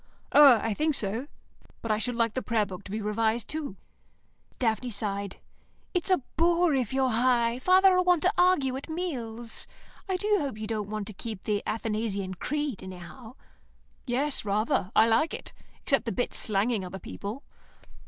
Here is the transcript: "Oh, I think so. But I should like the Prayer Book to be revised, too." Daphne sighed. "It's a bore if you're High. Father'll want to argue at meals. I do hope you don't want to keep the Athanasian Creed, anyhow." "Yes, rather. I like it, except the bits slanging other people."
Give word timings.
"Oh, 0.31 0.55
I 0.55 0.73
think 0.73 0.95
so. 0.95 1.27
But 1.83 1.91
I 1.91 1.99
should 1.99 2.15
like 2.15 2.33
the 2.33 2.41
Prayer 2.41 2.65
Book 2.65 2.83
to 2.85 2.91
be 2.91 3.03
revised, 3.03 3.47
too." 3.47 3.75
Daphne 4.57 4.89
sighed. 4.89 5.37
"It's 5.93 6.09
a 6.09 6.23
bore 6.37 6.73
if 6.73 6.91
you're 6.91 7.11
High. 7.11 7.59
Father'll 7.59 8.03
want 8.03 8.23
to 8.23 8.33
argue 8.35 8.75
at 8.77 8.89
meals. 8.89 9.67
I 10.09 10.17
do 10.17 10.37
hope 10.39 10.57
you 10.57 10.65
don't 10.65 10.89
want 10.89 11.05
to 11.05 11.13
keep 11.13 11.43
the 11.43 11.61
Athanasian 11.67 12.33
Creed, 12.33 12.81
anyhow." 12.81 13.35
"Yes, 14.07 14.43
rather. 14.43 14.91
I 14.95 15.05
like 15.07 15.35
it, 15.35 15.53
except 15.83 16.05
the 16.05 16.11
bits 16.11 16.39
slanging 16.39 16.83
other 16.83 16.97
people." 16.97 17.43